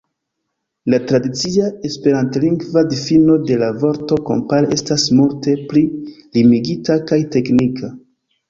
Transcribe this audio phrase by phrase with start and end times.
[0.93, 5.87] La tradicia esperantlingva difino de la vorto kompare estas multe pli
[6.41, 7.97] limigita kaj teknika.